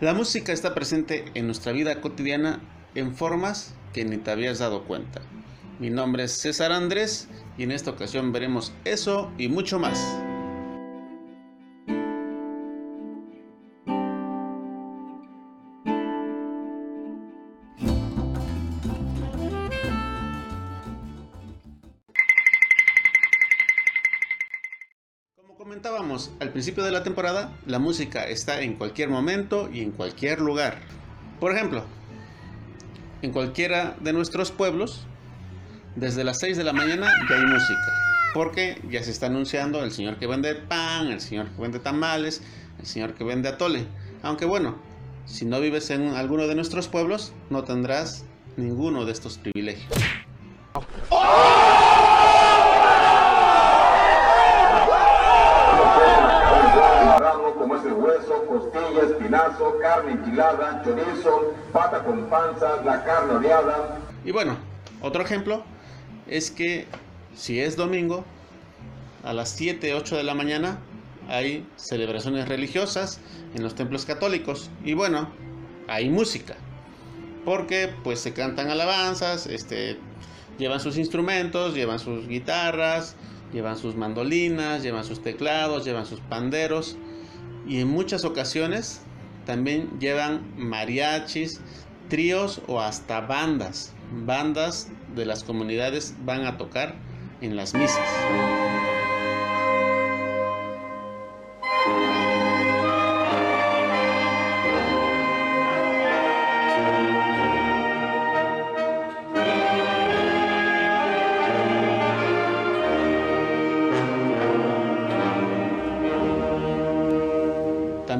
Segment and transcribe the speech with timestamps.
[0.00, 2.60] La música está presente en nuestra vida cotidiana
[2.94, 5.20] en formas que ni te habías dado cuenta.
[5.78, 9.98] Mi nombre es César Andrés y en esta ocasión veremos eso y mucho más.
[26.40, 30.78] Al principio de la temporada, la música está en cualquier momento y en cualquier lugar.
[31.38, 31.84] Por ejemplo,
[33.22, 35.06] en cualquiera de nuestros pueblos,
[35.94, 37.92] desde las 6 de la mañana ya hay música.
[38.34, 42.42] Porque ya se está anunciando el señor que vende pan, el señor que vende tamales,
[42.78, 43.86] el señor que vende atole.
[44.22, 44.76] Aunque bueno,
[45.26, 48.24] si no vives en alguno de nuestros pueblos, no tendrás
[48.56, 49.92] ninguno de estos privilegios.
[57.58, 58.44] como es el hueso,
[59.30, 63.98] carne enchilada, chorizo, pata con panza, la carne oreada.
[64.24, 64.56] Y bueno,
[65.00, 65.64] otro ejemplo
[66.26, 66.86] es que
[67.34, 68.24] si es domingo,
[69.24, 70.78] a las 7, 8 de la mañana
[71.28, 73.20] hay celebraciones religiosas
[73.54, 74.70] en los templos católicos.
[74.84, 75.30] Y bueno,
[75.88, 76.56] hay música.
[77.44, 79.98] Porque pues se cantan alabanzas, este,
[80.58, 83.16] llevan sus instrumentos, llevan sus guitarras,
[83.52, 86.96] llevan sus mandolinas, llevan sus teclados, llevan sus panderos.
[87.66, 89.02] Y en muchas ocasiones
[89.50, 91.60] también llevan mariachis,
[92.08, 93.92] tríos o hasta bandas.
[94.12, 96.94] Bandas de las comunidades van a tocar
[97.40, 97.98] en las misas.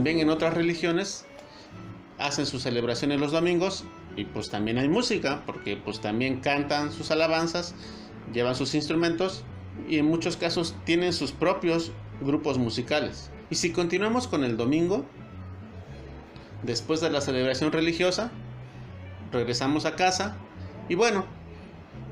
[0.00, 1.26] También en otras religiones
[2.16, 3.84] hacen sus celebraciones los domingos
[4.16, 7.74] y pues también hay música porque pues también cantan sus alabanzas,
[8.32, 9.44] llevan sus instrumentos
[9.90, 13.30] y en muchos casos tienen sus propios grupos musicales.
[13.50, 15.04] Y si continuamos con el domingo,
[16.62, 18.32] después de la celebración religiosa,
[19.32, 20.38] regresamos a casa
[20.88, 21.26] y bueno,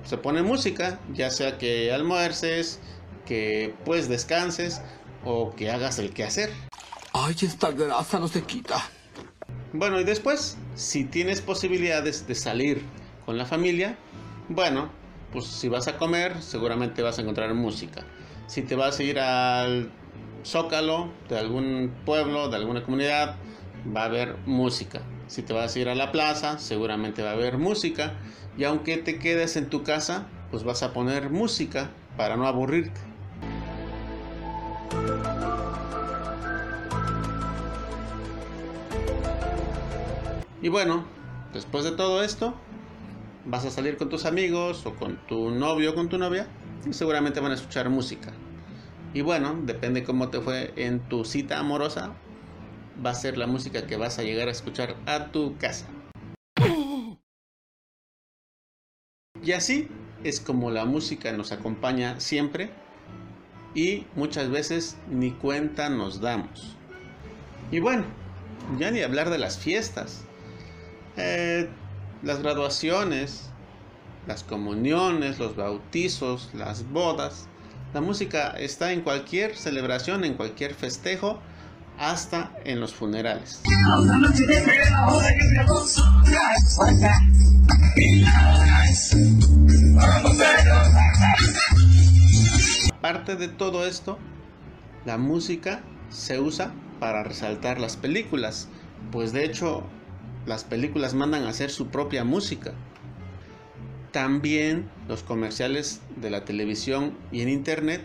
[0.04, 2.81] se pone música, ya sea que almuerces,
[3.25, 4.82] que pues descanses
[5.25, 6.50] o que hagas el quehacer.
[7.28, 8.83] Ay, esta grasa no se quita.
[9.75, 12.83] Bueno, y después, si tienes posibilidades de salir
[13.27, 13.99] con la familia,
[14.49, 14.89] bueno,
[15.31, 18.06] pues si vas a comer, seguramente vas a encontrar música.
[18.47, 19.91] Si te vas a ir al
[20.43, 23.37] zócalo de algún pueblo, de alguna comunidad,
[23.95, 25.03] va a haber música.
[25.27, 28.15] Si te vas a ir a la plaza, seguramente va a haber música.
[28.56, 32.99] Y aunque te quedes en tu casa, pues vas a poner música para no aburrirte.
[40.61, 41.05] Y bueno,
[41.53, 42.55] después de todo esto,
[43.45, 46.49] vas a salir con tus amigos o con tu novio o con tu novia
[46.89, 48.33] y seguramente van a escuchar música.
[49.15, 52.13] Y bueno, depende cómo te fue en tu cita amorosa,
[53.05, 55.87] va a ser la música que vas a llegar a escuchar a tu casa.
[59.43, 59.89] Y así
[60.25, 62.71] es como la música nos acompaña siempre
[63.75, 66.77] y muchas veces ni cuenta nos damos.
[67.71, 68.05] Y bueno,
[68.79, 70.28] ya ni hablar de las fiestas.
[71.21, 71.69] Eh,
[72.23, 73.51] las graduaciones,
[74.29, 77.49] las comuniones, los bautizos, las bodas.
[77.93, 81.41] La música está en cualquier celebración, en cualquier festejo,
[81.99, 83.62] hasta en los funerales.
[93.01, 94.19] Parte de todo esto,
[95.05, 95.81] la música
[96.11, 98.69] se usa para resaltar las películas,
[99.11, 99.84] pues de hecho
[100.48, 102.72] las películas mandan a hacer su propia música.
[104.12, 108.00] También los comerciales de la televisión y en internet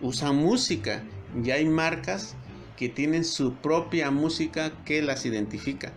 [0.00, 1.02] usan música.
[1.42, 2.36] Ya hay marcas
[2.76, 5.92] que tienen su propia música que las identifica.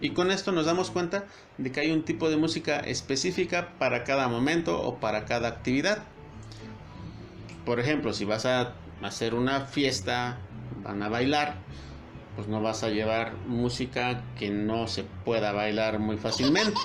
[0.00, 1.26] Y con esto nos damos cuenta
[1.58, 6.02] de que hay un tipo de música específica para cada momento o para cada actividad.
[7.64, 8.74] Por ejemplo, si vas a
[9.04, 10.38] hacer una fiesta,
[10.82, 11.56] van a bailar,
[12.36, 16.78] pues no vas a llevar música que no se pueda bailar muy fácilmente.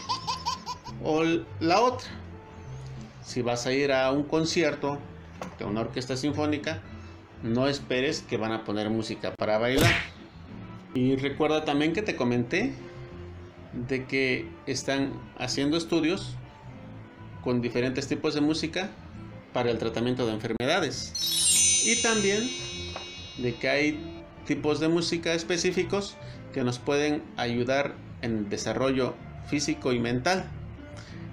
[1.04, 1.24] O
[1.60, 2.08] la otra,
[3.24, 4.98] si vas a ir a un concierto
[5.60, 6.82] de una orquesta sinfónica,
[7.44, 9.94] no esperes que van a poner música para bailar.
[10.94, 12.74] Y recuerda también que te comenté
[13.88, 16.36] de que están haciendo estudios
[17.44, 18.90] con diferentes tipos de música
[19.54, 21.47] para el tratamiento de enfermedades.
[21.88, 22.50] Y también
[23.38, 26.18] de que hay tipos de música específicos
[26.54, 29.16] que nos pueden ayudar en el desarrollo
[29.50, 30.50] físico y mental.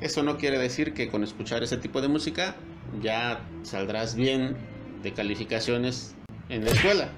[0.00, 2.54] Eso no quiere decir que con escuchar ese tipo de música
[3.02, 4.56] ya saldrás bien
[5.02, 6.14] de calificaciones
[6.48, 7.08] en la escuela.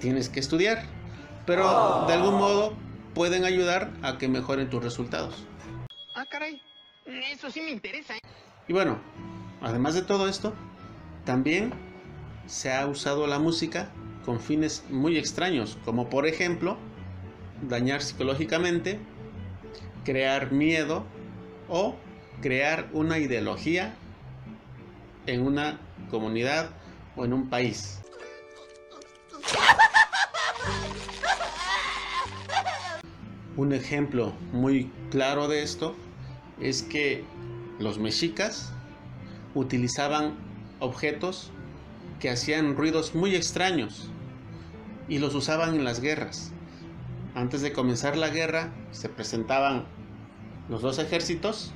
[0.00, 0.86] Tienes que estudiar,
[1.44, 2.78] pero de algún modo
[3.12, 5.44] pueden ayudar a que mejoren tus resultados.
[6.14, 6.62] Ah, caray.
[7.30, 8.14] Eso sí me interesa.
[8.14, 8.20] ¿eh?
[8.68, 8.98] Y bueno,
[9.60, 10.54] además de todo esto,
[11.26, 11.93] también
[12.46, 13.90] se ha usado la música
[14.24, 16.76] con fines muy extraños, como por ejemplo
[17.68, 18.98] dañar psicológicamente,
[20.04, 21.04] crear miedo
[21.68, 21.96] o
[22.40, 23.94] crear una ideología
[25.26, 25.80] en una
[26.10, 26.70] comunidad
[27.16, 28.00] o en un país.
[33.56, 35.94] Un ejemplo muy claro de esto
[36.60, 37.24] es que
[37.78, 38.72] los mexicas
[39.54, 40.34] utilizaban
[40.80, 41.52] objetos
[42.24, 44.08] que hacían ruidos muy extraños
[45.10, 46.52] y los usaban en las guerras.
[47.34, 49.84] Antes de comenzar la guerra se presentaban
[50.70, 51.74] los dos ejércitos.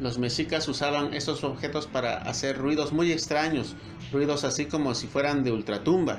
[0.00, 3.74] Los mexicas usaban esos objetos para hacer ruidos muy extraños,
[4.12, 6.18] ruidos así como si fueran de ultratumba,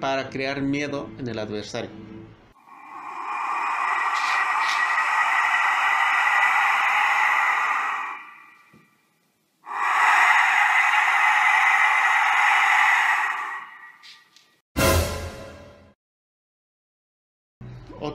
[0.00, 2.05] para crear miedo en el adversario.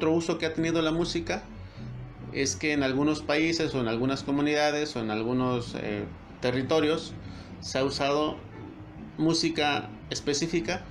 [0.01, 1.43] Otro uso que ha tenido la música
[2.33, 6.05] es que en algunos países o en algunas comunidades o en algunos eh,
[6.39, 7.13] territorios
[7.59, 8.35] se ha usado
[9.19, 10.81] música específica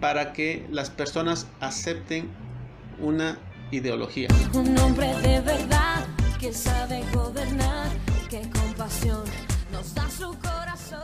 [0.00, 2.30] para que las personas acepten
[2.98, 3.38] una
[3.70, 4.26] ideología.
[4.52, 6.04] Un hombre de verdad
[6.40, 7.92] que sabe gobernar,
[8.28, 9.22] que con pasión
[9.70, 10.98] nos da su corazón.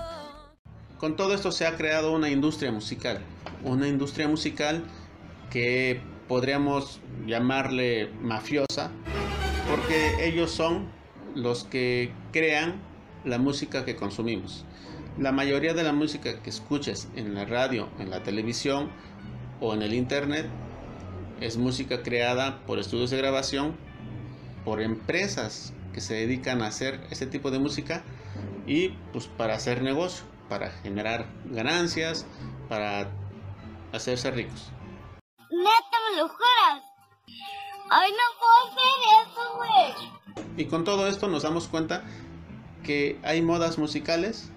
[0.98, 3.20] Con todo esto se ha creado una industria musical,
[3.62, 4.82] una industria musical
[5.50, 8.90] que podríamos llamarle mafiosa,
[9.68, 10.88] porque ellos son
[11.34, 12.80] los que crean
[13.24, 14.64] la música que consumimos.
[15.18, 18.90] La mayoría de la música que escuches en la radio, en la televisión
[19.60, 20.46] o en el internet
[21.40, 23.76] es música creada por estudios de grabación,
[24.64, 28.02] por empresas que se dedican a hacer ese tipo de música
[28.66, 32.26] y pues para hacer negocio, para generar ganancias,
[32.68, 33.10] para
[33.92, 34.70] hacerse ricos.
[37.90, 40.54] Ay, no puedo hacer eso, güey.
[40.56, 42.04] Y con todo esto nos damos cuenta
[42.82, 44.50] que hay modas musicales,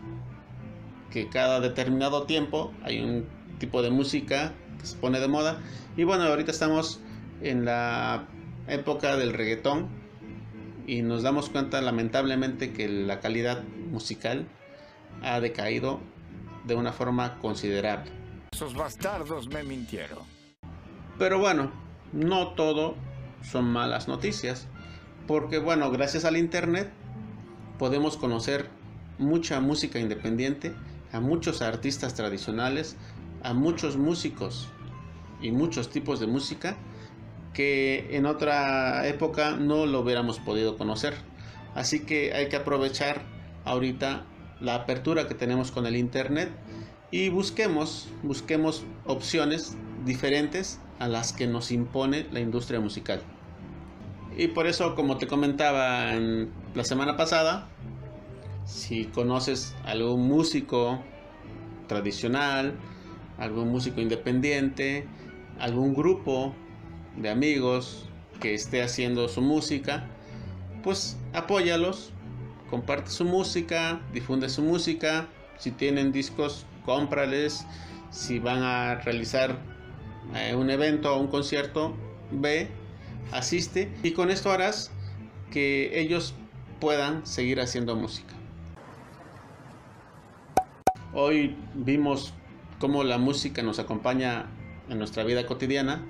[1.11, 3.27] que cada determinado tiempo hay un
[3.59, 5.59] tipo de música que se pone de moda.
[5.95, 6.99] Y bueno, ahorita estamos
[7.41, 8.27] en la
[8.67, 9.87] época del reggaetón
[10.85, 14.47] y nos damos cuenta lamentablemente que la calidad musical
[15.23, 15.99] ha decaído
[16.65, 18.11] de una forma considerable.
[18.51, 20.36] Esos bastardos me mintieron.
[21.17, 21.71] Pero bueno,
[22.13, 22.95] no todo
[23.41, 24.67] son malas noticias,
[25.25, 26.91] porque bueno, gracias al internet
[27.79, 28.69] podemos conocer
[29.17, 30.73] mucha música independiente,
[31.11, 32.97] a muchos artistas tradicionales,
[33.41, 34.67] a muchos músicos
[35.41, 36.77] y muchos tipos de música
[37.53, 41.15] que en otra época no lo hubiéramos podido conocer.
[41.73, 43.23] Así que hay que aprovechar
[43.65, 44.25] ahorita
[44.59, 46.51] la apertura que tenemos con el internet
[47.09, 49.75] y busquemos, busquemos opciones
[50.05, 53.21] diferentes a las que nos impone la industria musical.
[54.37, 57.67] Y por eso, como te comentaba en la semana pasada,
[58.65, 60.99] si conoces algún músico
[61.87, 62.75] tradicional,
[63.37, 65.07] algún músico independiente,
[65.59, 66.53] algún grupo
[67.15, 68.05] de amigos
[68.39, 70.07] que esté haciendo su música,
[70.83, 72.11] pues apóyalos,
[72.69, 75.27] comparte su música, difunde su música,
[75.57, 77.65] si tienen discos, cómprales,
[78.11, 79.57] si van a realizar
[80.35, 81.95] eh, un evento o un concierto,
[82.31, 82.69] ve,
[83.31, 84.91] asiste y con esto harás
[85.51, 86.33] que ellos
[86.79, 88.33] puedan seguir haciendo música.
[91.13, 92.33] Hoy vimos
[92.79, 94.45] cómo la música nos acompaña
[94.89, 96.05] en nuestra vida cotidiana,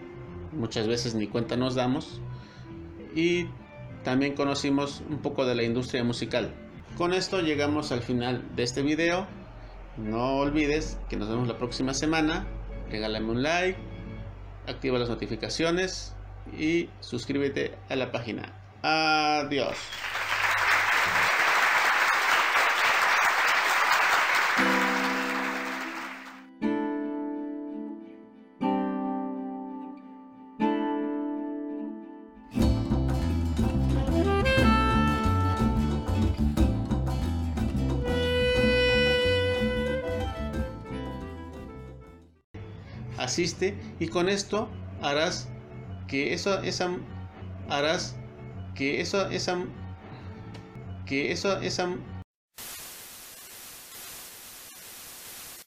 [0.51, 2.19] muchas veces ni cuenta nos damos,
[3.15, 3.45] y
[4.03, 6.53] también conocimos un poco de la industria musical.
[6.97, 9.27] Con esto llegamos al final de este video.
[9.97, 12.47] No olvides que nos vemos la próxima semana.
[12.89, 13.77] Regálame un like,
[14.67, 16.13] activa las notificaciones
[16.57, 18.53] y suscríbete a la página.
[18.83, 19.77] Adiós.
[43.27, 44.69] Asiste y con esto
[45.01, 45.48] harás
[46.07, 46.89] que eso esa
[47.69, 48.15] harás
[48.74, 49.57] que eso esa
[51.05, 51.89] que eso esa